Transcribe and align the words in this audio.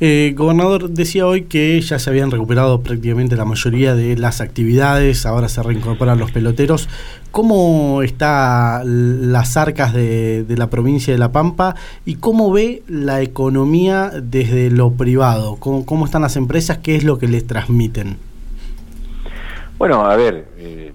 Eh, 0.00 0.32
gobernador, 0.36 0.90
decía 0.90 1.26
hoy 1.26 1.42
que 1.42 1.80
ya 1.80 1.98
se 1.98 2.08
habían 2.08 2.30
recuperado 2.30 2.82
prácticamente 2.82 3.34
la 3.34 3.44
mayoría 3.44 3.96
de 3.96 4.16
las 4.16 4.40
actividades, 4.40 5.26
ahora 5.26 5.48
se 5.48 5.60
reincorporan 5.60 6.20
los 6.20 6.30
peloteros. 6.30 6.88
¿Cómo 7.32 8.02
están 8.02 9.32
las 9.32 9.56
arcas 9.56 9.92
de, 9.92 10.44
la 10.56 10.70
provincia 10.70 11.12
de 11.12 11.18
La 11.18 11.32
Pampa 11.32 11.74
y 12.04 12.14
cómo 12.14 12.52
ve 12.52 12.84
la 12.86 13.22
economía 13.22 14.12
desde 14.22 14.70
lo 14.70 14.92
privado? 14.92 15.56
¿Cómo, 15.56 16.04
están 16.04 16.22
las 16.22 16.36
empresas? 16.36 16.78
¿Qué 16.78 16.94
es 16.94 17.02
lo 17.02 17.18
que 17.18 17.26
les 17.26 17.44
transmiten? 17.44 18.18
Bueno, 19.78 20.04
a 20.04 20.14
ver, 20.14 20.46
eh, 20.58 20.92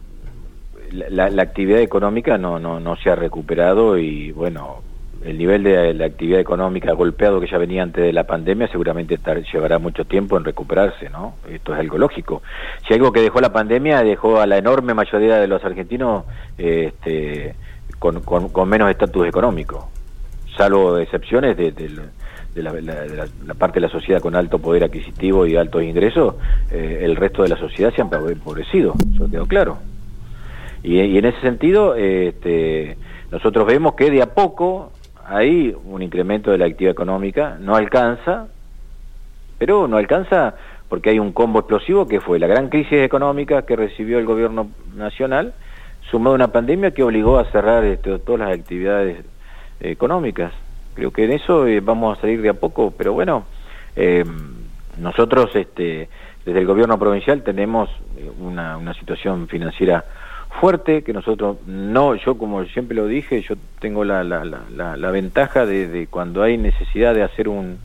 la, 0.92 1.30
la, 1.30 1.44
actividad 1.44 1.82
económica 1.82 2.38
no, 2.38 2.58
no, 2.58 2.80
no 2.80 2.96
se 2.96 3.10
ha 3.10 3.16
recuperado 3.16 3.98
y 3.98 4.32
bueno, 4.32 4.82
el 5.26 5.38
nivel 5.38 5.64
de 5.64 5.94
la 5.94 6.06
actividad 6.06 6.40
económica 6.40 6.92
golpeado 6.94 7.40
que 7.40 7.48
ya 7.48 7.58
venía 7.58 7.84
antes 7.84 8.04
de 8.04 8.12
la 8.12 8.26
pandemia 8.26 8.68
seguramente 8.68 9.18
llevará 9.52 9.80
mucho 9.80 10.06
tiempo 10.06 10.38
en 10.38 10.44
recuperarse, 10.44 11.10
¿no? 11.10 11.36
Esto 11.50 11.74
es 11.74 11.80
algo 11.80 11.98
lógico. 11.98 12.42
Si 12.88 12.94
algo 12.94 13.12
que 13.12 13.22
dejó 13.22 13.40
la 13.40 13.54
pandemia 13.54 14.04
dejó 14.04 14.42
a 14.42 14.48
la 14.48 14.58
enorme 14.58 14.94
mayoría 14.94 15.38
de 15.38 15.48
los 15.48 15.64
argentinos 15.64 16.26
este, 16.58 17.56
con, 18.00 18.70
menos 18.70 18.90
estatus 18.90 19.28
económico, 19.28 19.90
salvo 20.58 20.98
excepciones 20.98 21.56
de, 21.56 21.72
la, 22.56 23.56
parte 23.58 23.80
de 23.80 23.88
la 23.88 23.92
sociedad 23.92 24.22
con 24.22 24.36
alto 24.36 24.60
poder 24.60 24.84
adquisitivo 24.84 25.48
y 25.48 25.56
altos 25.56 25.84
ingresos, 25.84 26.36
eh, 26.70 27.00
el 27.02 27.16
resto 27.16 27.44
de 27.44 27.50
la 27.50 27.58
sociedad 27.58 27.94
se 27.96 28.02
ha 28.02 28.06
empobrecido, 28.06 28.94
eso 29.16 29.30
quedó 29.32 29.46
claro. 29.46 29.78
Y, 30.84 31.00
y 31.00 31.18
en 31.18 31.26
ese 31.26 31.40
sentido, 31.40 31.96
este, 31.96 32.98
nosotros 33.32 33.66
vemos 33.66 33.96
que 33.96 34.12
de 34.12 34.22
a 34.22 34.34
poco 34.34 34.92
hay 35.26 35.76
un 35.86 36.02
incremento 36.02 36.52
de 36.52 36.58
la 36.58 36.66
actividad 36.66 36.92
económica, 36.92 37.58
no 37.60 37.76
alcanza, 37.76 38.48
pero 39.58 39.88
no 39.88 39.98
alcanza 39.98 40.56
porque 40.90 41.10
hay 41.10 41.20
un 41.20 41.32
combo 41.32 41.60
explosivo 41.60 42.08
que 42.08 42.22
fue 42.22 42.40
la 42.40 42.48
gran 42.48 42.70
crisis 42.70 43.02
económica 43.02 43.64
que 43.64 43.76
recibió 43.76 44.20
el 44.20 44.26
gobierno 44.26 44.70
nacional, 44.96 45.54
sumado 46.12 46.34
a 46.34 46.36
una 46.36 46.50
pandemia 46.50 46.92
que 46.92 47.04
obligó 47.04 47.40
a 47.40 47.46
cerrar 47.46 47.84
este, 47.84 48.20
todas 48.20 48.42
las 48.42 48.60
actividades 48.60 49.26
económicas. 49.80 50.52
Creo 50.94 51.12
que 51.12 51.26
en 51.26 51.32
eso 51.32 51.66
eh, 51.66 51.80
vamos 51.80 52.18
a 52.18 52.22
salir 52.22 52.42
de 52.42 52.50
a 52.50 52.54
poco, 52.54 52.94
pero 52.96 53.14
bueno, 53.14 53.46
eh, 53.96 54.24
nosotros 55.00 55.56
este, 55.56 56.10
desde 56.46 56.60
el 56.60 56.68
gobierno 56.68 57.00
provincial 57.00 57.42
tenemos 57.42 57.90
eh, 58.18 58.30
una, 58.40 58.78
una 58.78 58.94
situación 58.94 59.48
financiera 59.48 60.06
fuerte 60.60 61.04
que 61.04 61.14
nosotros 61.14 61.58
no, 61.68 62.16
yo 62.16 62.38
como 62.38 62.64
siempre 62.66 62.96
lo 62.96 63.08
dije, 63.08 63.42
yo 63.42 63.56
tengo 63.80 64.04
la, 64.04 64.24
la, 64.24 64.44
la, 64.46 64.98
la 64.98 65.12
ventaja 65.12 65.66
de, 65.66 66.08
cuando 66.10 66.44
hay 66.44 66.58
necesidad 66.58 67.14
de 67.14 67.24
hacer 67.24 67.50
un, 67.50 67.80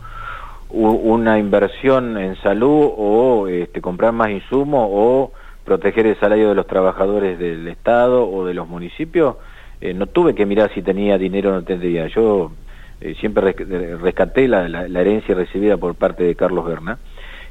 una 0.71 1.39
inversión 1.39 2.19
en 2.19 2.37
salud 2.37 2.93
o 2.97 3.49
este, 3.49 3.81
comprar 3.81 4.13
más 4.13 4.31
insumos 4.31 4.89
o 4.91 5.33
proteger 5.65 6.07
el 6.07 6.19
salario 6.19 6.51
de 6.51 6.55
los 6.55 6.67
trabajadores 6.67 7.39
del 7.39 7.69
Estado 7.69 8.29
o 8.29 8.47
de 8.47 8.55
los 8.55 8.69
municipios, 8.69 9.37
eh, 9.81 9.95
no 9.95 10.07
tuve 10.07 10.35
que 10.35 10.47
mirar 10.47 10.73
si 10.75 10.83
tenía 10.83 11.19
dinero 11.19 11.51
o 11.51 11.53
no 11.53 11.63
tendría. 11.63 12.07
Yo 12.09 12.53
eh, 13.01 13.15
siempre 13.21 13.53
rescaté 14.01 14.49
la, 14.49 14.69
la, 14.69 15.01
herencia 15.01 15.35
recibida 15.35 15.77
por 15.77 15.95
parte 15.95 16.25
de 16.25 16.35
Carlos 16.35 16.67
Berna 16.67 16.99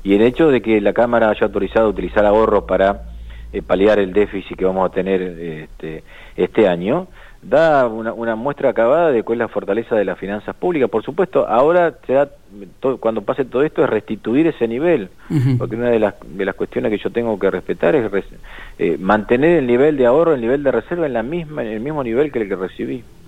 y 0.03 0.15
el 0.15 0.21
hecho 0.21 0.49
de 0.49 0.61
que 0.61 0.81
la 0.81 0.93
Cámara 0.93 1.29
haya 1.29 1.45
autorizado 1.45 1.89
utilizar 1.89 2.25
ahorros 2.25 2.63
para 2.63 3.16
eh, 3.53 3.61
paliar 3.61 3.99
el 3.99 4.13
déficit 4.13 4.57
que 4.57 4.65
vamos 4.65 4.89
a 4.89 4.93
tener 4.93 5.21
este, 5.21 6.03
este 6.35 6.67
año, 6.67 7.07
da 7.41 7.87
una, 7.87 8.13
una, 8.13 8.35
muestra 8.35 8.69
acabada 8.69 9.11
de 9.11 9.23
cuál 9.23 9.37
es 9.37 9.39
la 9.39 9.47
fortaleza 9.47 9.95
de 9.95 10.05
las 10.05 10.17
finanzas 10.17 10.55
públicas. 10.55 10.89
Por 10.89 11.03
supuesto, 11.03 11.47
ahora 11.47 11.93
se 12.05 12.13
da, 12.13 12.29
cuando 12.99 13.21
pase 13.21 13.45
todo 13.45 13.63
esto 13.63 13.83
es 13.83 13.89
restituir 13.89 14.47
ese 14.47 14.67
nivel, 14.67 15.09
porque 15.57 15.75
una 15.75 15.89
de 15.89 15.99
las, 15.99 16.15
de 16.25 16.45
las 16.45 16.55
cuestiones 16.55 16.91
que 16.91 16.97
yo 16.97 17.09
tengo 17.09 17.37
que 17.37 17.51
respetar 17.51 17.95
es 17.95 18.11
eh, 18.79 18.97
mantener 18.99 19.59
el 19.59 19.67
nivel 19.67 19.97
de 19.97 20.05
ahorro, 20.05 20.33
el 20.33 20.41
nivel 20.41 20.63
de 20.63 20.71
reserva 20.71 21.05
en 21.05 21.13
la 21.13 21.23
misma 21.23 21.63
en 21.63 21.69
el 21.69 21.79
mismo 21.79 22.03
nivel 22.03 22.31
que 22.31 22.39
el 22.39 22.49
que 22.49 22.55
recibí. 22.55 23.03